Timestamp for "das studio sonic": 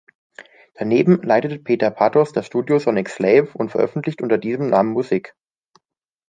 2.33-3.07